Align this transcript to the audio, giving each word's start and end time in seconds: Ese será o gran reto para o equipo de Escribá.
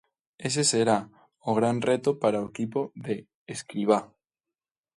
Ese 0.47 0.63
será 0.71 0.99
o 1.49 1.51
gran 1.59 1.77
reto 1.89 2.11
para 2.21 2.41
o 2.43 2.47
equipo 2.51 2.81
de 3.05 3.15
Escribá. 3.53 3.99